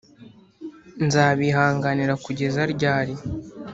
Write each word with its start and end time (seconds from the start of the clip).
Nzabihanganira 1.05 2.13
kugeza 2.25 2.61
ryari? 2.73 3.13